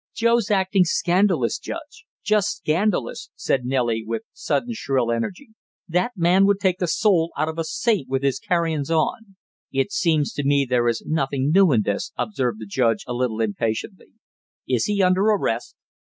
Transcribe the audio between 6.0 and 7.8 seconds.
man would take the soul out of a